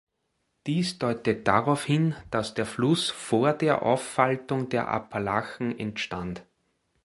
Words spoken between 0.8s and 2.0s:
deutet darauf